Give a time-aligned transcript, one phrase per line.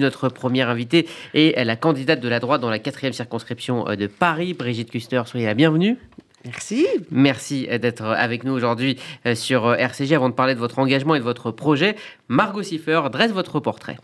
[0.00, 4.06] Notre première invitée est la candidate de la droite dans la quatrième circonscription euh, de
[4.06, 5.22] Paris, Brigitte Custer.
[5.26, 5.96] Soyez la bienvenue.
[6.44, 6.86] Merci.
[7.10, 10.14] Merci euh, d'être avec nous aujourd'hui euh, sur RCG.
[10.14, 11.96] Avant de parler de votre engagement et de votre projet,
[12.28, 13.96] Margot Siffer dresse votre portrait.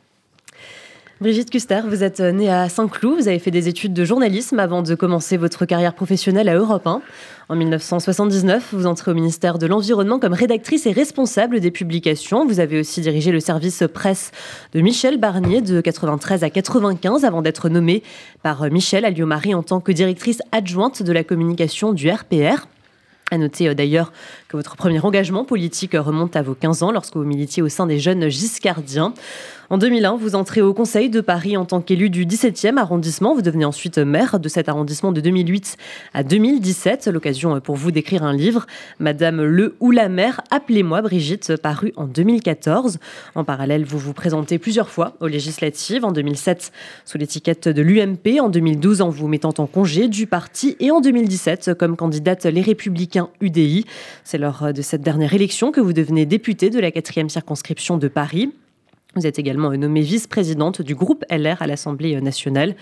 [1.20, 4.82] Brigitte Custer, vous êtes née à Saint-Cloud, vous avez fait des études de journalisme avant
[4.82, 7.02] de commencer votre carrière professionnelle à Europe 1.
[7.48, 12.44] En 1979, vous entrez au ministère de l'Environnement comme rédactrice et responsable des publications.
[12.44, 14.32] Vous avez aussi dirigé le service presse
[14.72, 18.02] de Michel Barnier de 93 à 95 avant d'être nommée
[18.42, 22.66] par Michel Alliot-Marie en tant que directrice adjointe de la communication du RPR.
[23.30, 24.12] À noter euh, d'ailleurs
[24.48, 27.86] que votre premier engagement politique remonte à vos 15 ans lorsque vous militiez au sein
[27.86, 29.14] des jeunes giscardiens.
[29.70, 33.34] En 2001, vous entrez au Conseil de Paris en tant qu'élu du 17e arrondissement.
[33.34, 35.78] Vous devenez ensuite maire de cet arrondissement de 2008
[36.12, 37.08] à 2017.
[37.08, 38.66] L'occasion pour vous d'écrire un livre,
[38.98, 42.98] Madame le ou la maire, appelez-moi Brigitte, paru en 2014.
[43.34, 46.70] En parallèle, vous vous présentez plusieurs fois aux législatives, en 2007
[47.06, 51.00] sous l'étiquette de l'UMP, en 2012 en vous mettant en congé du parti et en
[51.00, 53.13] 2017 comme candidate Les Républicains
[54.24, 58.08] C'est lors de cette dernière élection que vous devenez députée de la 4e circonscription de
[58.08, 58.52] Paris.
[59.16, 62.74] Vous êtes également nommée vice-présidente du groupe LR à l'Assemblée nationale.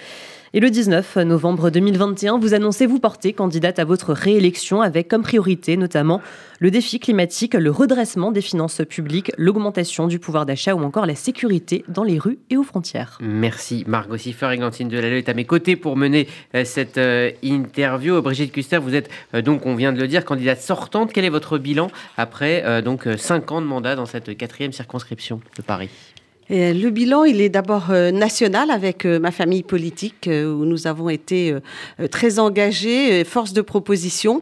[0.54, 5.22] Et le 19 novembre 2021, vous annoncez vous porter candidate à votre réélection avec comme
[5.22, 6.20] priorité notamment
[6.58, 11.14] le défi climatique, le redressement des finances publiques, l'augmentation du pouvoir d'achat ou encore la
[11.14, 13.16] sécurité dans les rues et aux frontières.
[13.22, 14.50] Merci Margot Siffer.
[14.52, 18.20] Églantine Delalleux est à mes côtés pour mener euh, cette euh, interview.
[18.20, 21.14] Brigitte Custer, vous êtes euh, donc, on vient de le dire, candidate sortante.
[21.14, 25.62] Quel est votre bilan après donc 5 ans de mandat dans cette quatrième circonscription de
[25.62, 25.88] Paris?
[26.52, 30.86] Le bilan, il est d'abord euh, national avec euh, ma famille politique euh, où nous
[30.86, 31.54] avons été
[32.10, 34.40] très engagés, force de proposition,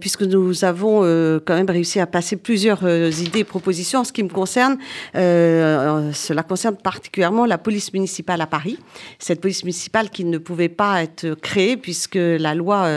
[0.00, 1.00] puisque nous avons
[1.44, 2.84] quand même réussi à passer plusieurs
[3.20, 4.00] idées et propositions.
[4.00, 4.78] En ce qui me concerne,
[5.14, 8.78] cela concerne particulièrement la police municipale à Paris.
[9.18, 12.88] Cette police municipale qui ne pouvait pas être créée puisque la loi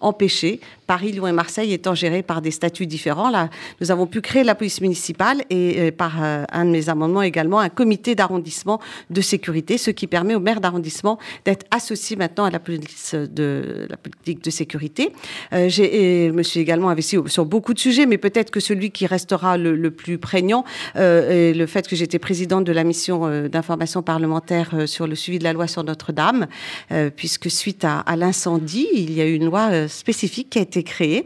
[0.00, 3.32] empêchait Paris, Lyon et Marseille étant gérés par des statuts différents.
[3.80, 7.68] Nous avons pu créer la police municipale et par un de mes amendements également un
[7.82, 8.78] comité d'arrondissement
[9.10, 13.88] de sécurité, ce qui permet au maire d'arrondissement d'être associé maintenant à la police de
[13.90, 15.12] la politique de sécurité.
[15.52, 18.92] Euh, j'ai, je me suis également investi sur beaucoup de sujets, mais peut-être que celui
[18.92, 23.26] qui restera le, plus prégnant euh, est le fait que j'étais présidente de la mission
[23.26, 26.46] euh, d'information parlementaire sur le suivi de la loi sur Notre-Dame,
[27.16, 30.84] puisque suite à, à l'incendie, il y a eu une loi spécifique qui a été
[30.84, 31.24] créée,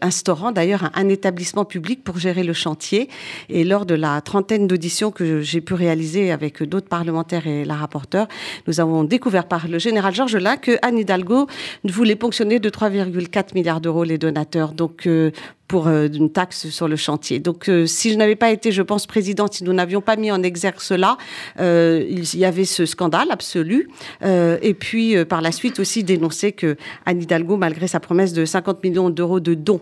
[0.00, 3.08] instaurant d'ailleurs un, un établissement public pour gérer le chantier.
[3.48, 7.74] Et lors de la trentaine d'auditions que j'ai pu réaliser avec d'autres parlementaires et la
[7.74, 8.26] rapporteure,
[8.66, 11.46] nous avons découvert par le général Georges Lain que Anne Hidalgo
[11.84, 14.72] voulait ponctionner de 3,4 milliards d'euros les donateurs.
[14.72, 15.30] Donc, euh,
[15.68, 17.40] pour euh, une taxe sur le chantier.
[17.40, 20.30] Donc, euh, si je n'avais pas été, je pense, présidente, si nous n'avions pas mis
[20.30, 21.16] en exergue cela,
[21.60, 23.88] euh, il y avait ce scandale absolu.
[24.22, 26.76] et puis, par la suite aussi, dénoncer que
[27.06, 29.80] Anne Hidalgo, malgré sa promesse de 50 millions d'euros de dons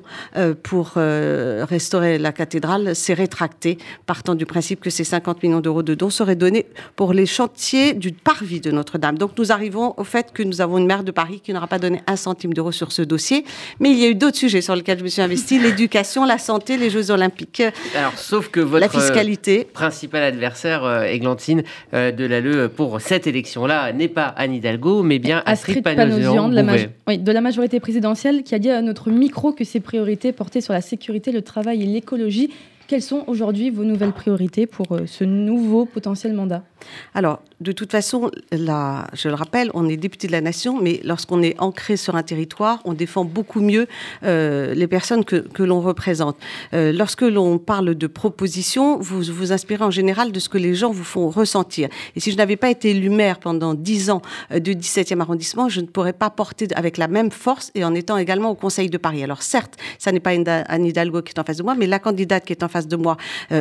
[0.63, 5.95] pour restaurer la cathédrale, s'est rétractée, partant du principe que ces 50 millions d'euros de
[5.95, 6.67] dons seraient donnés
[6.97, 9.19] pour les chantiers du parvis de Notre-Dame.
[9.19, 11.79] Donc, nous arrivons au fait que nous avons une maire de Paris qui n'aura pas
[11.79, 13.45] donné un centime d'euro sur ce dossier.
[13.81, 16.39] Mais il y a eu d'autres sujets sur lesquels je me suis investie l'éducation, la
[16.39, 17.63] santé, les Jeux Olympiques.
[17.97, 19.65] Alors, sauf que votre la fiscalité.
[19.65, 21.63] principal adversaire, euh, Églantine
[21.95, 26.55] euh, de Lalleux, pour cette élection-là, n'est pas Anne Hidalgo, mais bien Astrid, Panosian, de,
[26.55, 30.61] la de la majorité présidentielle, qui a dit à notre micro que ses priorités portaient
[30.61, 32.51] sur la sécurité, le travail et l'écologie.
[32.89, 36.63] Quelles sont aujourd'hui vos nouvelles priorités pour euh, ce nouveau potentiel mandat?
[37.15, 41.01] Alors, de toute façon, là, je le rappelle, on est député de la nation, mais
[41.05, 43.87] lorsqu'on est ancré sur un territoire, on défend beaucoup mieux
[44.25, 46.37] euh, les personnes que, l'on représente.
[46.75, 50.75] Euh, lorsque l'on parle de propositions, vous vous inspirez en général de ce que les
[50.75, 51.89] gens vous font ressentir.
[52.17, 55.69] Et si je n'avais pas été élu maire pendant dix ans euh, de 17e arrondissement,
[55.69, 58.91] je ne pourrais pas porter avec la même force et en étant également au Conseil
[58.91, 59.23] de Paris.
[59.23, 61.99] Alors certes, ça n'est pas Anne Hidalgo qui est en face de moi, mais la
[61.99, 63.17] candidate qui est en face de moi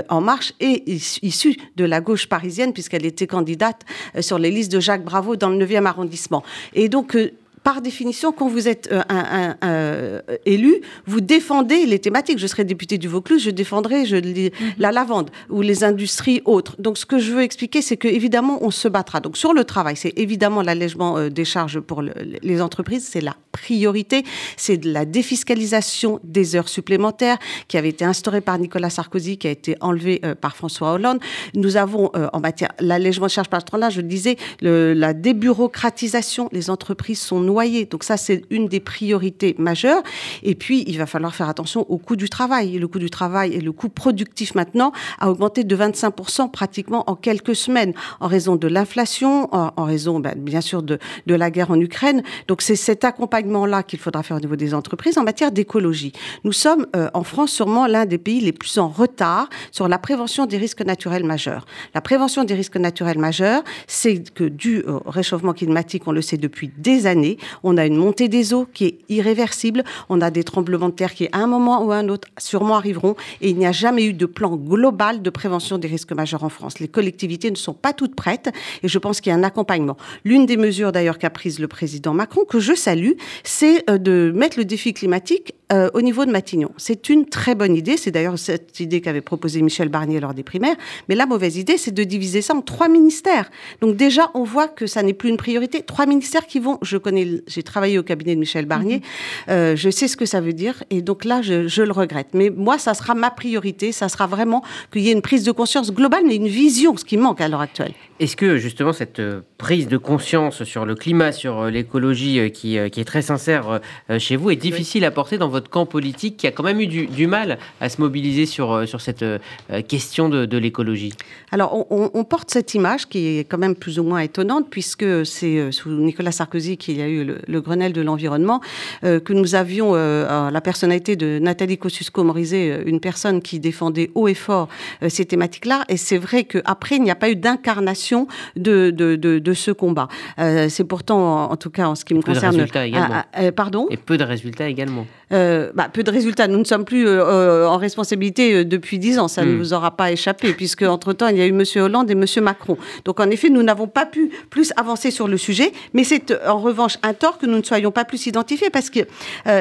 [0.09, 0.87] en marche est
[1.21, 3.81] issue de la gauche parisienne puisqu'elle était candidate
[4.15, 6.43] euh, sur les listes de Jacques Bravo dans le 9e arrondissement.
[6.73, 7.31] Et donc, euh,
[7.63, 12.39] par définition, quand vous êtes euh, un, euh, élu, vous défendez les thématiques.
[12.39, 14.51] Je serai député du Vaucluse, je défendrai je, mhm.
[14.79, 16.75] la lavande ou les industries autres.
[16.79, 19.19] Donc, ce que je veux expliquer, c'est qu'évidemment, on se battra.
[19.19, 23.35] Donc, sur le travail, c'est évidemment l'allègement euh, des charges pour les entreprises, c'est la
[23.51, 24.23] priorité.
[24.57, 27.37] C'est de la défiscalisation des heures supplémentaires
[27.67, 31.19] qui avait été instaurée par Nicolas Sarkozy, qui a été enlevée par François Hollande.
[31.53, 36.49] Nous avons, en matière l'allègement de charges patronales, je disais, le, la débureaucratisation.
[36.51, 37.41] Les entreprises sont
[37.89, 40.01] Donc ça, c'est une des priorités majeures.
[40.43, 42.77] Et puis, il va falloir faire attention au coût du travail.
[42.77, 47.15] Le coût du travail et le coût productif maintenant a augmenté de 25% pratiquement en
[47.15, 51.79] quelques semaines en raison de l'inflation, en, raison ben, bien sûr de, la guerre en
[51.79, 52.23] Ukraine.
[52.47, 56.13] Donc c'est cet accompagnement-là qu'il faudra faire au niveau des entreprises en matière d'écologie.
[56.43, 59.97] Nous sommes euh, en France sûrement l'un des pays les plus en retard sur la
[59.97, 61.65] prévention des risques naturels majeurs.
[61.93, 66.37] La prévention des risques naturels majeurs, c'est que dû au réchauffement climatique, on le sait
[66.37, 70.43] depuis des années, on a une montée des eaux qui est irréversible, on a des
[70.43, 73.57] tremblements de terre qui à un moment ou à un autre sûrement arriveront et il
[73.57, 76.79] n'y a jamais eu de plan global de prévention des risques majeurs en France.
[76.79, 78.49] Les collectivités ne sont pas toutes prêtes
[78.83, 79.97] et je pense qu'il y a un accompagnement.
[80.25, 84.31] L'une des mesures d'ailleurs qu'a prise le président Macron, que je salue, c'est euh, de
[84.35, 86.71] mettre le défi climatique euh, au niveau de Matignon.
[86.75, 87.95] C'est une très bonne idée.
[87.95, 90.75] C'est d'ailleurs cette idée qu'avait proposée Michel Barnier lors des primaires.
[91.07, 93.49] Mais la mauvaise idée, c'est de diviser ça en trois ministères.
[93.79, 95.81] Donc déjà, on voit que ça n'est plus une priorité.
[95.81, 96.77] Trois ministères qui vont.
[96.81, 98.97] Je connais, j'ai travaillé au cabinet de Michel Barnier.
[98.97, 99.03] Mhm.
[99.49, 100.83] Euh, je sais ce que ça veut dire.
[100.89, 102.29] Et donc là, je, je, le regrette.
[102.33, 103.91] Mais moi, ça sera ma priorité.
[103.91, 107.05] Ça sera vraiment qu'il y ait une prise de conscience globale, mais une vision, ce
[107.05, 107.93] qui manque à l'heure actuelle.
[108.21, 112.99] Est-ce que justement cette euh, prise de conscience sur le climat, sur l'écologie, qui, qui,
[112.99, 113.81] est très sincère
[114.19, 116.87] chez vous, est difficile à porter dans votre camp politique qui a quand même eu
[116.87, 119.39] du, mal à se mobiliser sur, euh, sur cette euh,
[119.87, 121.13] question de, l'écologie?
[121.51, 125.57] Alors, on, porte cette image qui est quand même plus ou moins étonnante, puisque c'est
[125.57, 128.59] euh, sous Nicolas Sarkozy qu'il y a eu le, Grenelle de l'environnement,
[129.03, 134.67] que nous avions la personnalité de Nathalie Kosciusko-Morizet, une personne qui défendait haut et fort
[135.09, 135.85] ces thématiques-là.
[135.89, 138.10] Et c'est vrai qu'après, il n'y a pas eu d'incarnation
[138.55, 140.07] de, de, de, ce combat.
[140.37, 142.53] c'est pourtant, en, tout cas, en ce qui me concerne...
[142.53, 143.15] De résultats également.
[143.15, 143.87] Ah, ah, pardon?
[143.89, 145.05] Et peu de résultats également.
[145.33, 146.47] Euh, bah, peu de résultats.
[146.47, 149.27] Nous ne sommes plus euh, euh, en responsabilité depuis dix ans.
[149.27, 149.57] Ça ne hmm.
[149.57, 151.63] vous aura pas échappé, puisque entre-temps, il y a eu M.
[151.81, 152.25] Hollande et M.
[152.41, 152.77] Macron.
[153.05, 155.71] Donc, en effet, nous n'avons pas pu plus avancer sur le sujet.
[155.93, 158.99] Mais c'est en revanche un tort que nous ne soyons pas plus identifiés, parce que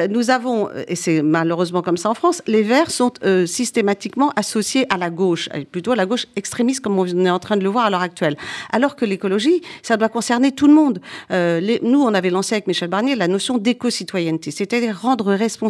[0.09, 3.13] nous avons, et c'est malheureusement comme ça en France, les Verts sont
[3.45, 7.57] systématiquement associés à la gauche, plutôt à la gauche extrémiste, comme on est en train
[7.57, 8.37] de le voir à l'heure actuelle.
[8.71, 10.99] Alors que l'écologie, ça doit concerner tout le monde.
[11.29, 15.60] Les, nous, on avait lancé avec Michel Barnier la notion d'éco-citoyenneté, c'est-à-dire rendre responsable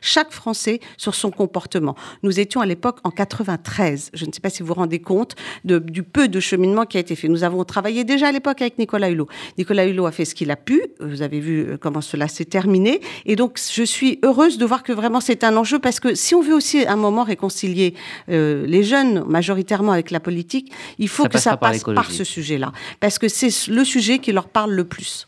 [0.00, 1.94] chaque Français sur son comportement.
[2.22, 4.10] Nous étions à l'époque en 93.
[4.12, 5.34] Je ne sais pas si vous vous rendez compte
[5.64, 7.28] de, du peu de cheminement qui a été fait.
[7.28, 9.28] Nous avons travaillé déjà à l'époque avec Nicolas Hulot.
[9.58, 10.82] Nicolas Hulot a fait ce qu'il a pu.
[11.00, 13.00] Vous avez vu euh, comment cela s'est terminé.
[13.26, 16.34] Et donc, je suis heureuse de voir que vraiment c'est un enjeu parce que si
[16.34, 17.94] on veut aussi un moment réconcilier
[18.28, 22.72] euh, les jeunes majoritairement avec la politique, il faut que ça passe par ce sujet-là.
[23.00, 25.26] Parce que c'est le sujet qui leur parle le plus.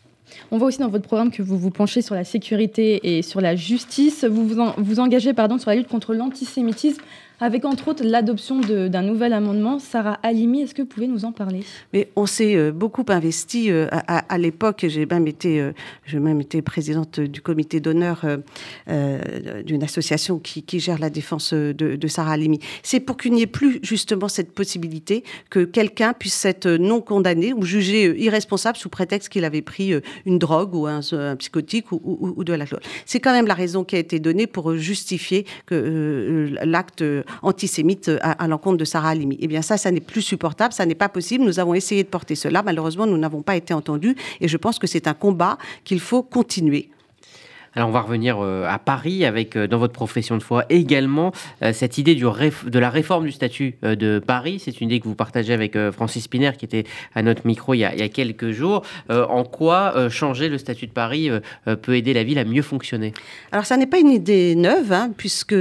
[0.54, 3.40] On voit aussi dans votre programme que vous vous penchez sur la sécurité et sur
[3.40, 4.26] la justice.
[4.26, 7.02] Vous vous, engagez sur la lutte contre l'antisémitisme
[7.40, 9.78] avec entre autres l'adoption d'un nouvel amendement.
[9.78, 11.64] Sarah Halimi, est-ce que vous pouvez nous en parler?
[11.92, 14.84] Mais on s'est euh, beaucoup investi euh, à, l'époque.
[14.88, 15.72] J'ai même été, euh,
[16.12, 18.24] même été présidente du comité d'honneur
[19.64, 22.60] d'une association qui, gère la défense de, Sarah Halimi.
[22.82, 27.52] C'est pour qu'il n'y ait plus justement cette possibilité que quelqu'un puisse être non condamné
[27.52, 29.92] ou jugé irresponsable sous prétexte qu'il avait pris
[30.26, 31.00] une drogue ou un,
[31.36, 32.66] psychotique ou, de la
[33.06, 37.02] C'est quand même la raison qui a été donnée pour justifier que l'acte
[37.42, 39.38] antisémite à, l'encontre de Sarah Halimi.
[39.40, 41.44] Eh bien ça, ça n'est plus supportable, ça n'est pas possible.
[41.44, 42.62] Nous avons essayé de porter cela.
[42.62, 46.22] Malheureusement, nous n'avons pas été entendus et je pense que c'est un combat qu'il faut
[46.22, 46.90] continuer.
[47.74, 51.32] Alors on va revenir euh, à Paris avec euh, dans votre profession de foi également
[51.62, 54.60] euh, cette idée de la réforme du statut de Paris.
[54.62, 56.84] C'est une idée que vous partagez avec Francis Spiner qui était
[57.14, 58.82] à notre micro il y a, quelques jours.
[59.08, 61.30] en quoi changer le statut de Paris
[61.82, 63.12] peut aider la ville à mieux fonctionner?
[63.52, 65.54] Alors ça n'est pas une idée neuve hein, puisque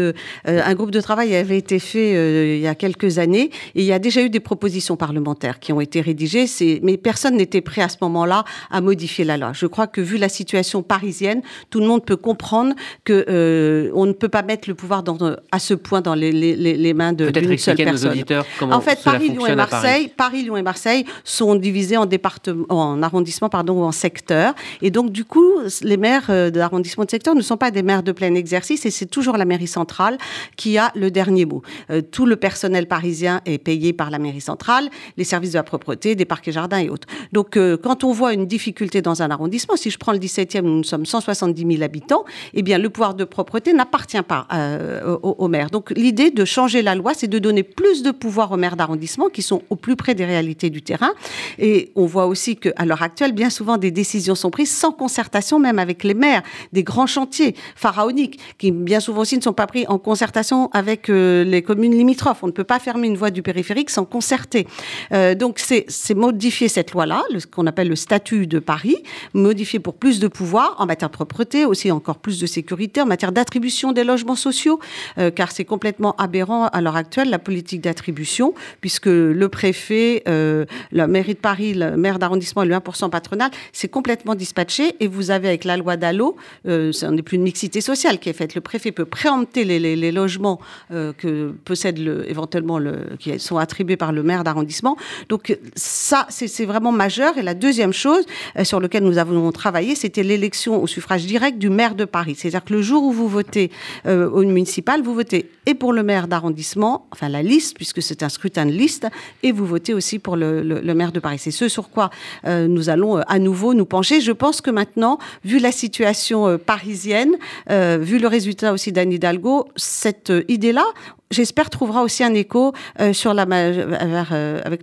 [0.45, 3.93] un groupe de travail avait été fait il y a quelques années et il y
[3.93, 6.45] a déjà eu des propositions parlementaires qui ont été rédigées.
[6.81, 9.51] Mais personne n'était prêt à ce moment-là à modifier la loi.
[9.53, 14.05] Je crois que vu la situation parisienne, tout le monde peut comprendre que euh, on
[14.05, 15.17] ne peut pas mettre le pouvoir dans,
[15.51, 18.23] à ce point dans les, les, les mains d'une seule personne.
[18.61, 20.43] en fait, Paris, Lyon et Marseille, Paris.
[20.43, 24.53] Lyon et Marseille sont divisés en départements, en arrondissements, pardon, ou en secteurs.
[24.81, 28.03] Et donc, du coup, les maires euh, d'arrondissement de secteur ne sont pas des maires
[28.03, 30.17] de plein exercice, et c'est toujours la mairie centrale
[30.55, 31.61] qui a le dernier mot.
[31.89, 35.63] Euh, tout le personnel parisien est payé par la mairie centrale, les services de la
[35.63, 37.07] propreté, des parcs et jardins et autres.
[37.31, 40.77] Donc, quand on voit une difficulté dans un arrondissement, si je prends le 17e, où
[40.77, 45.17] nous sommes 170 000 habitants habitants, eh bien, le pouvoir de propreté n'appartient pas euh,
[45.21, 45.69] au, maire.
[45.69, 49.27] Donc, l'idée de changer la loi, c'est de donner plus de pouvoir aux maires d'arrondissement
[49.27, 51.11] qui sont au plus près des réalités du terrain.
[51.59, 55.59] Et on voit aussi qu'à l'heure actuelle, bien souvent, des décisions sont prises sans concertation,
[55.59, 59.67] même avec les maires, des grands chantiers pharaoniques, qui bien souvent aussi ne sont pas
[59.67, 62.41] pris en concertation avec euh, les communes limitrophes.
[62.43, 64.65] On ne peut pas fermer une voie du périphérique sans concerter.
[65.11, 68.97] Euh, donc, c'est modifier cette loi-là, ce qu'on appelle le statut de Paris,
[69.33, 73.07] modifier pour plus de pouvoir en matière de propreté, aussi encore plus de sécurité, en
[73.07, 74.79] matière d'attribution des logements sociaux,
[75.17, 80.65] euh, car c'est complètement aberrant à l'heure actuelle, la politique d'attribution, puisque le préfet, euh,
[80.91, 84.95] la mairie de Paris, le maire d'arrondissement et le 1% patronal, c'est complètement dispatché.
[84.99, 86.35] Et vous avez avec la loi Dallot,
[86.67, 88.55] euh, ce n'est plus une mixité sociale qui est faite.
[88.55, 90.59] Le préfet peut préempter les, logements
[90.91, 94.97] euh, que possède le, éventuellement le, qui sont attribués par le maire d'arrondissement.
[95.29, 97.37] Donc ça, c'est vraiment majeur.
[97.37, 98.25] Et la deuxième chose
[98.63, 102.35] sur laquelle nous avons travaillé, c'était l'élection au suffrage direct du maire de Paris.
[102.37, 103.71] C'est-à-dire que le jour où vous votez
[104.05, 108.29] au municipal, vous votez et pour le maire d'arrondissement, enfin la liste, puisque c'est un
[108.29, 109.07] scrutin de liste,
[109.43, 111.37] et vous votez aussi pour le, maire de Paris.
[111.39, 112.09] C'est ce sur quoi
[112.45, 114.21] euh, nous allons euh, à nouveau nous pencher.
[114.21, 117.35] Je pense que maintenant, vu la situation euh, parisienne,
[117.69, 120.85] vu le résultat aussi d'Anne Hidalgo, cette idée-là,
[121.29, 123.25] j'espère, trouvera aussi un écho avec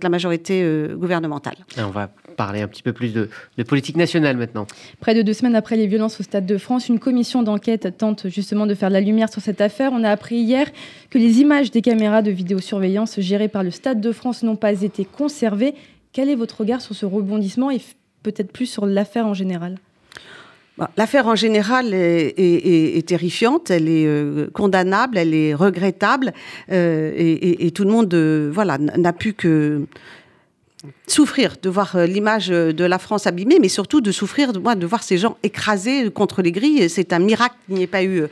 [0.03, 1.55] la majorité gouvernementale.
[1.77, 3.27] on va parler un petit peu plus de,
[3.57, 4.65] de, politique nationale maintenant.
[5.01, 8.29] Près de deux semaines après les violences au Stade de France, une commission d'enquête tente
[8.29, 9.91] justement de faire de la lumière sur cette affaire.
[9.93, 10.67] On a appris hier
[11.09, 14.71] que les images des caméras de vidéosurveillance gérées par le Stade de France n'ont pas
[14.71, 15.73] été conservées.
[16.13, 17.81] Quel est votre regard sur ce rebondissement et
[18.23, 19.75] peut-être plus sur l'affaire en général?
[20.79, 26.31] Bah, L'affaire en général est, terrifiante, elle est euh, condamnable, elle est regrettable,
[26.71, 29.85] euh, et, tout le monde euh, voilà, n'a pu que
[31.07, 35.03] souffrir de voir l'image de la France abîmée, mais surtout de souffrir de, de voir
[35.03, 36.89] ces gens écrasés contre les grilles.
[36.89, 38.23] C'est un miracle qu'il n'y ait pas eu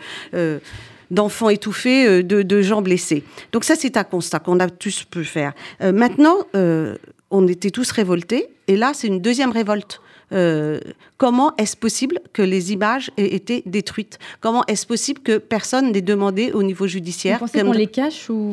[1.11, 3.23] d'enfants étouffés, euh, de, gens blessés.
[3.51, 5.53] Donc ça, c'est un constat qu'on a tous pu faire.
[5.81, 6.95] Euh, maintenant, euh,
[7.31, 10.01] on était tous révoltés, et là, c'est une deuxième révolte.
[11.17, 14.19] comment est-ce possible que les images aient été détruites?
[14.41, 18.29] Comment est-ce possible que personne n'ait demandé au niveau judiciaire Vous pensez qu'on les cache
[18.29, 18.51] ou?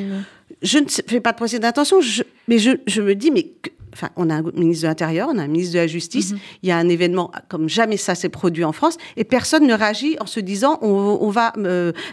[0.62, 1.98] Je ne fais pas de procès d'intention,
[2.46, 3.48] mais je, je, me dis, mais
[3.94, 6.32] Enfin, on a un ministre de l'Intérieur, on a un ministre de la Justice.
[6.32, 6.38] Mhm.
[6.62, 9.74] Il y a un événement comme jamais ça s'est produit en France, et personne ne
[9.74, 11.52] réagit en se disant on, on va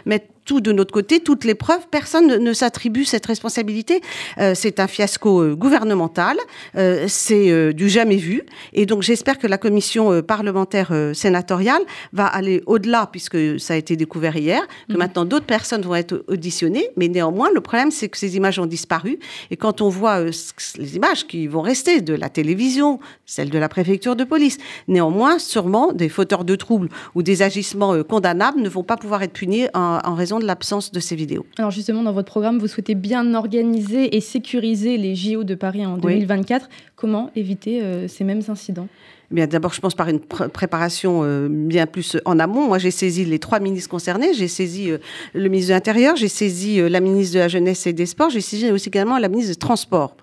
[0.06, 4.00] mettre tout de notre côté, toutes les preuves, personne ne, s'attribue cette responsabilité.
[4.38, 6.36] Euh, c'est un fiasco euh, gouvernemental,
[6.76, 8.42] euh, c'est du jamais vu.
[8.72, 11.82] Et donc j'espère que la commission parlementaire sénatoriale
[12.12, 14.98] va aller au-delà, puisque ça a été découvert hier, que mhm.
[14.98, 16.88] maintenant d'autres personnes vont être auditionnées.
[16.96, 19.18] Mais néanmoins, le problème, c'est que ces images ont disparu.
[19.50, 23.68] Et quand on voit les images qui vont rester de la télévision, celles de la
[23.68, 24.58] préfecture de police,
[24.88, 29.32] néanmoins, sûrement, des fauteurs de troubles ou des agissements condamnables ne vont pas pouvoir être
[29.32, 31.46] punis en, en raison de l'absence de ces vidéos.
[31.58, 35.84] Alors justement, dans votre programme, vous souhaitez bien organiser et sécuriser les JO de Paris
[35.84, 36.68] en 2024.
[36.96, 38.88] Comment éviter euh, ces mêmes incidents?
[39.30, 42.66] Eh Bien, d'abord, je pense par une préparation euh, bien plus en amont.
[42.66, 44.34] Moi, j'ai saisi les trois ministres concernés.
[44.34, 44.98] J'ai saisi euh,
[45.32, 48.40] le ministre de l'Intérieur, j'ai saisi la ministre de la Jeunesse et des Sports, j'ai
[48.40, 50.16] saisi aussi également la ministre des Transports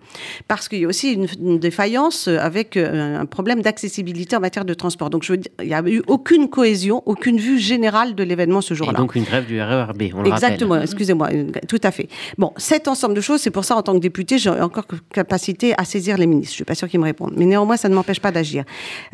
[0.47, 4.73] parce qu'il y a aussi une, défaillance avec euh, un problème d'accessibilité en matière de
[4.73, 5.09] transport.
[5.09, 8.61] Donc, je veux dire, il n'y a eu aucune cohésion, aucune vue générale de l'événement
[8.61, 8.97] ce jour-là.
[8.97, 11.29] donc une grève du RERB, on le Exactement, excusez-moi,
[11.67, 12.07] tout à fait.
[12.37, 15.73] Bon, cet ensemble de choses, c'est pour ça, en tant que député, j'ai encore capacité
[15.77, 16.51] à saisir les ministres.
[16.51, 17.33] Je ne suis pas sûre qu'ils me répondent.
[17.35, 18.63] Mais néanmoins, ça ne m'empêche pas d'agir.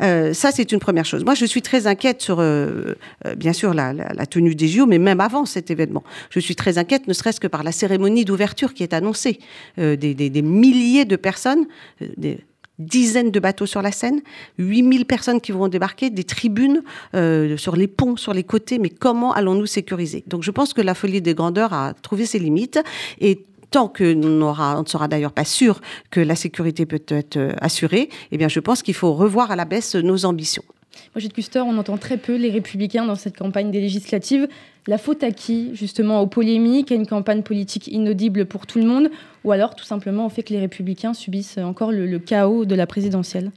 [0.02, 1.24] Euh, ça, c'est une première chose.
[1.24, 2.94] Moi, je suis très inquiète sur, euh,
[3.36, 3.94] bien sûr, la,
[4.26, 6.02] tenue des JO, mais même avant cet événement.
[6.30, 9.38] Je suis très inquiète, ne serait-ce que par la cérémonie d'ouverture qui est annoncée.
[9.76, 11.66] des, des, des milliers de personnes,
[12.02, 12.38] euh, des
[12.78, 14.20] dizaines de bateaux sur la Seine,
[14.58, 16.82] 8000 personnes qui vont débarquer, des tribunes
[17.14, 20.24] euh, sur les ponts, sur les côtés, mais comment allons-nous sécuriser?
[20.26, 22.78] Donc je pense que la folie des grandeurs a trouvé ses limites.
[23.20, 27.52] Et tant que on, ne sera d'ailleurs pas sûr que la sécurité peut être euh,
[27.60, 30.64] assurée, eh je pense qu'il faut revoir à la baisse nos ambitions.
[31.12, 34.48] Brigitte Custer, on entend très peu les républicains dans cette campagne des législatives.
[34.86, 38.86] La faute à qui Justement aux polémiques, à une campagne politique inaudible pour tout le
[38.86, 39.10] monde?
[39.44, 42.86] Ou alors tout simplement au fait que les républicains subissent encore le, chaos de la
[42.86, 43.50] présidentielle?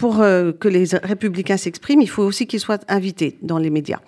[0.00, 3.98] Pour euh, que les républicains s'expriment, il faut aussi qu'ils soient invités dans les médias.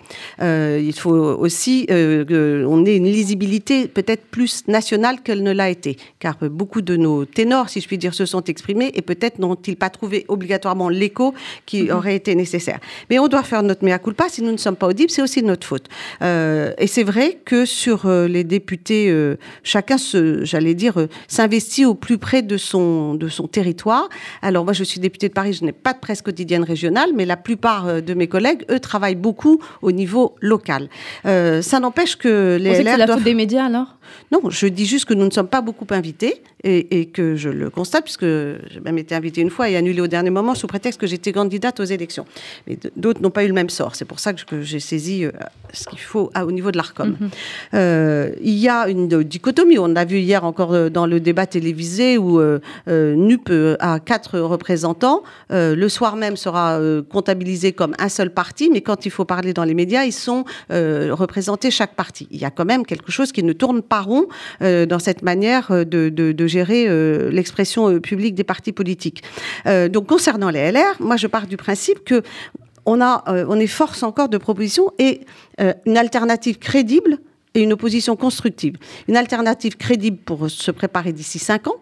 [0.41, 5.69] Euh, il faut aussi euh, qu'on ait une lisibilité peut-être plus nationale qu'elle ne l'a
[5.69, 9.37] été, car beaucoup de nos ténors, si je puis dire, se sont exprimés et peut-être
[9.37, 11.35] n'ont-ils pas trouvé obligatoirement l'écho
[11.67, 11.91] qui mhm.
[11.91, 12.79] aurait été nécessaire.
[13.11, 14.29] Mais on doit faire notre mea culpa.
[14.29, 15.87] Si nous ne sommes pas audibles, c'est aussi notre faute.
[16.23, 19.13] et c'est vrai que sur les députés,
[19.61, 19.97] chacun,
[20.41, 20.95] j'allais dire,
[21.27, 24.09] s'investit au plus près de son, de son territoire.
[24.41, 27.25] Alors moi, je suis députée de Paris, je n'ai pas de presse quotidienne régionale, mais
[27.25, 30.89] la plupart de mes collègues, eux, travaillent beaucoup au niveau local.
[31.23, 32.91] ça n'empêche que les LR...
[32.91, 33.97] C'est la faute des médias alors?
[34.31, 37.69] Non, je dis juste que nous ne sommes pas beaucoup invités et, que je le
[37.69, 40.99] constate, puisque j'ai même été invitée une fois et annulée au dernier moment sous prétexte
[40.99, 42.25] que j'étais candidate aux élections.
[42.67, 43.95] Mais d'autres n'ont pas eu le même sort.
[43.95, 45.31] C'est pour ça que j'ai saisi euh,
[45.73, 47.17] ce qu'il faut au niveau de l'ARCOM.
[47.19, 47.29] Mhm.
[47.73, 49.77] Euh, il y a une dichotomie.
[49.77, 52.41] On l'a vu hier encore euh, dans le débat télévisé où
[52.87, 55.23] NUP a quatre représentants.
[55.49, 56.79] le soir même sera
[57.09, 60.45] comptabilisé comme un seul parti, mais quand il faut parler dans les médias, ils sont
[60.69, 62.27] représentés chaque parti.
[62.31, 64.27] Il y a quand même quelque chose qui ne tourne pas rond
[64.61, 66.87] dans cette manière de, de gérer
[67.29, 69.23] l'expression publique des partis politiques.
[69.65, 72.21] donc concernant les LR, moi je pars du principe que
[72.85, 75.21] on, a, on est force encore de propositions et
[75.85, 77.19] une alternative crédible
[77.55, 78.77] et une opposition constructive.
[79.07, 81.75] Une alternative crédible pour se préparer d'ici cinq ans.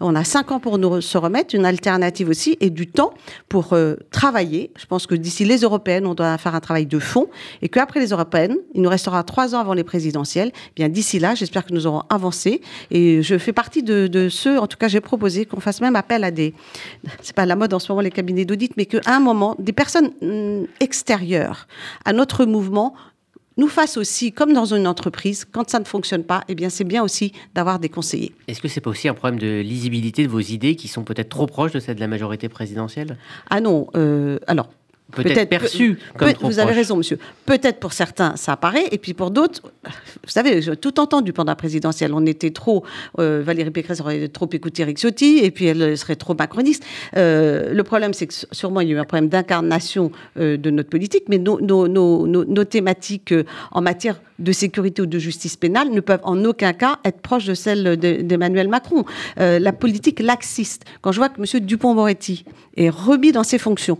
[0.00, 3.12] On a cinq ans pour nous se remettre, une alternative aussi, et du temps
[3.48, 4.70] pour euh, travailler.
[4.76, 7.28] Je pense que d'ici les européennes, on doit faire un travail de fond,
[7.62, 10.52] et qu'après les européennes, il nous restera trois ans avant les présidentielles.
[10.54, 14.58] Eh bien d'ici là, j'espère que nous aurons avancé, et je fais partie de, ceux,
[14.58, 16.54] en tout cas, j'ai proposé qu'on fasse même appel à des,
[17.22, 19.72] c'est pas la mode en ce moment les cabinets d'audit, mais qu'à un moment, des
[19.72, 21.66] personnes mm, extérieures
[22.04, 22.94] à notre mouvement
[23.58, 26.84] nous fasse aussi, comme dans une entreprise, quand ça ne fonctionne pas, eh bien c'est
[26.84, 28.32] bien aussi d'avoir des conseillers.
[28.46, 31.28] Est-ce que c'est pas aussi un problème de lisibilité de vos idées qui sont peut-être
[31.28, 33.18] trop proches de celle de la majorité présidentielle?
[33.50, 34.68] Ah non, euh, alors
[35.12, 37.18] peut-être perçu comme trop Vous avez raison, monsieur.
[37.46, 41.52] Peut-être pour certains, ça apparaît, et puis pour d'autres, vous savez, j'ai tout entendu pendant
[41.52, 42.12] la présidentielle.
[42.14, 42.84] On était trop,
[43.18, 46.84] euh, Valérie Pécresse aurait trop écouté Eric Ciotti, et puis elle serait trop macroniste.
[47.16, 50.70] Euh, le problème, c'est que sûrement il y a eu un problème d'incarnation euh, de
[50.70, 53.34] notre politique, mais nos, nos, nos, nos thématiques
[53.72, 57.46] en matière de sécurité ou de justice pénale ne peuvent en aucun cas être proches
[57.46, 59.04] de celles d'Emmanuel Macron.
[59.36, 60.84] la politique laxiste.
[61.00, 62.44] Quand je vois que monsieur Dupont-Moretti
[62.76, 63.98] est remis dans ses fonctions,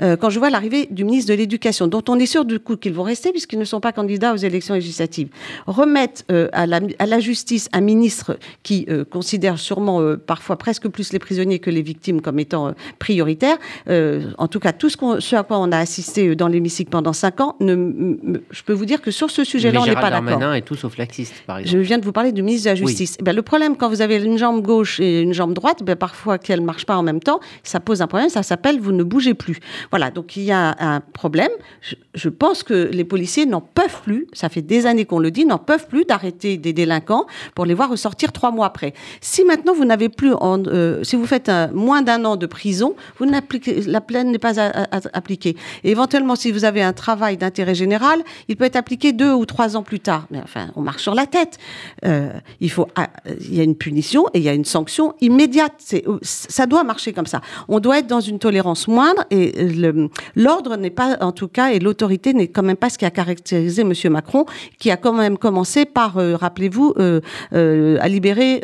[0.00, 2.76] euh, quand je vois l'arrivée du ministre de l'Éducation, dont on est sûr du coup
[2.76, 5.28] qu'ils vont rester puisqu'ils ne sont pas candidats aux élections législatives,
[5.66, 11.18] remettre euh, à, la, justice un ministre qui euh, considère sûrement parfois presque plus les
[11.18, 13.58] prisonniers que les victimes comme étant prioritaires,
[13.88, 17.56] en tout cas tout ce, à quoi on a assisté dans l'hémicycle pendant cinq ans,
[17.60, 20.54] je peux vous dire que sur ce sujet-là, on n'est pas d'accord.
[20.54, 21.76] est tout sauf laxiste, par exemple.
[21.76, 23.16] Je viens de vous parler du ministre de la Justice.
[23.20, 25.96] Eh ben, le problème, quand vous avez une jambe gauche et une jambe droite, ben,
[25.96, 28.92] parfois qu'elles ne marchent pas en même temps, ça pose un problème, ça s'appelle vous
[28.92, 29.58] ne bougez plus.
[29.90, 31.50] Voilà, donc il y a un problème.
[32.14, 35.44] Je, pense que les policiers n'en peuvent plus, ça fait des années qu'on le dit,
[35.44, 38.94] n'en peuvent plus d'arrêter des délinquants pour les voir ressortir trois mois après.
[39.20, 43.26] Si maintenant vous n'avez plus, euh, si vous faites moins d'un an de prison, vous
[43.86, 44.58] la peine n'est pas
[45.12, 45.56] appliquée.
[45.84, 49.46] Et éventuellement, si vous avez un travail d'intérêt général, il peut être appliqué deux ou
[49.46, 50.26] trois ans plus tard.
[50.30, 51.58] Mais enfin, on marche sur la tête.
[52.04, 53.08] Euh, il faut, ah,
[53.40, 55.72] il y a une punition et il y a une sanction immédiate.
[56.22, 57.40] Ça doit marcher comme ça.
[57.68, 59.57] On doit être dans une tolérance moindre et
[60.36, 63.10] l'ordre n'est pas, en tout cas, et l'autorité n'est quand même pas ce qui a
[63.10, 63.92] caractérisé M.
[64.10, 64.46] Macron,
[64.78, 67.20] qui a quand même commencé par, euh, rappelez-vous, euh,
[67.52, 68.60] euh, à libérer,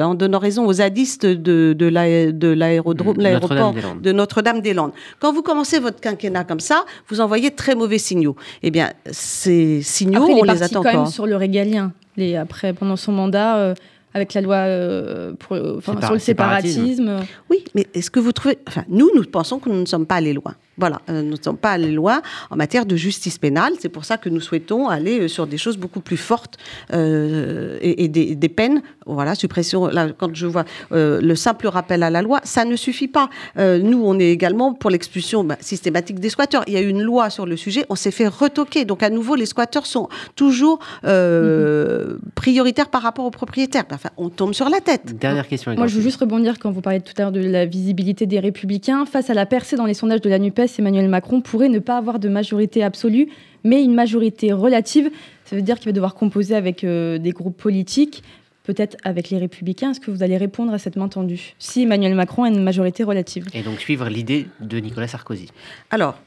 [0.00, 4.92] en donnant raison aux zadistes de, de l'aérodrome, mmh, l'aéroport de Notre-Dame-des-Landes.
[5.18, 8.36] Quand vous commencez votre quinquennat comme ça, vous envoyez très mauvais signaux.
[8.62, 11.92] Eh bien, ces signaux, on les attend quand même sur le régalien.
[12.16, 13.74] Les, après, pendant son mandat,
[14.14, 17.20] avec la loi euh, pour, sur le séparatisme.
[17.50, 18.58] Oui, mais est-ce que vous trouvez...
[18.68, 20.54] Enfin, nous, nous pensons que nous ne sommes pas allés loin.
[20.78, 23.74] Voilà, euh, nous ne sommes pas allés loin en matière de justice pénale.
[23.80, 26.56] C'est pour ça que nous souhaitons aller euh, sur des choses beaucoup plus fortes
[26.92, 28.82] et, des, peines.
[29.06, 29.86] Voilà, suppression.
[29.86, 33.30] Là, quand je vois le simple rappel à la loi, ça ne suffit pas.
[33.56, 36.64] nous, on est également pour l'expulsion bah, systématique des squatteurs.
[36.66, 38.84] Il y a eu une loi sur le sujet, on s'est fait retoquer.
[38.84, 42.18] Donc, à nouveau, les squatteurs sont toujours mm-hmm.
[42.34, 43.84] prioritaires par rapport aux propriétaires
[44.16, 45.18] on tombe sur la tête.
[45.18, 45.74] Dernière question.
[45.74, 48.40] Moi, je veux juste rebondir quand vous parlez tout à l'heure de la visibilité des
[48.40, 49.04] Républicains.
[49.06, 51.96] Face à la percée dans les sondages de la NUPES, Emmanuel Macron pourrait ne pas
[51.96, 53.28] avoir de majorité absolue,
[53.64, 55.10] mais une majorité relative.
[55.44, 58.22] Ça veut dire qu'il va devoir composer avec euh, des groupes politiques,
[58.64, 59.90] peut-être avec les Républicains.
[59.90, 63.04] Est-ce que vous allez répondre à cette main tendue si Emmanuel Macron a une majorité
[63.04, 63.46] relative?
[63.54, 65.48] Et donc suivre l'idée de Nicolas Sarkozy.
[65.90, 66.18] Alors.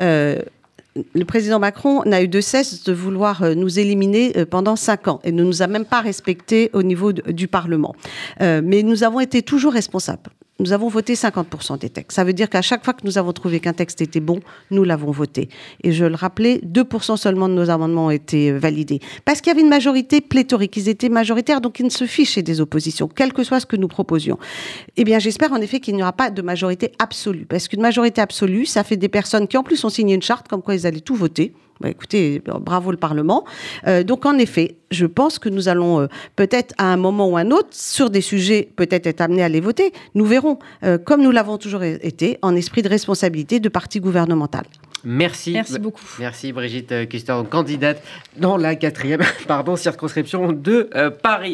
[0.00, 0.38] Euh,
[1.14, 5.20] le président Macron n'a eu de cesse de vouloir euh, nous éliminer pendant cinq ans
[5.22, 7.94] et ne nous a même pas respectés au niveau du Parlement.
[8.40, 12.14] Euh, mais nous avons été toujours responsables nous avons voté 50% des textes.
[12.14, 14.84] Ça veut dire qu'à chaque fois que nous avons trouvé qu'un texte était bon, nous
[14.84, 15.48] l'avons voté.
[15.82, 19.00] Et je le rappelais, 2% seulement de nos amendements ont été validés.
[19.24, 20.76] Parce qu'il y avait une majorité pléthorique.
[20.76, 23.76] Ils étaient majoritaires, donc ils ne se fichaient des oppositions, quel que soit ce que
[23.76, 24.38] nous proposions.
[24.96, 27.46] Eh bien, j'espère en effet qu'il n'y aura pas de majorité absolue.
[27.46, 30.46] Parce qu'une majorité absolue, ça fait des personnes qui en plus ont signé une charte
[30.46, 33.44] comme quoi ils allaient tout voter Bah, écoutez, bravo le Parlement.
[33.86, 37.36] Euh, donc en effet, je pense que nous allons euh, peut-être à un moment ou
[37.38, 39.92] un autre, sur des sujets, peut-être être amenés à les voter.
[40.14, 44.64] Nous verrons, euh, comme nous l'avons toujours été, en esprit de responsabilité de parti gouvernemental.
[45.02, 45.52] Merci.
[45.52, 46.04] Merci beaucoup.
[46.18, 48.02] Merci Brigitte Custer, candidate
[48.36, 50.90] dans la quatrième pardon, circonscription de
[51.22, 51.48] Paris.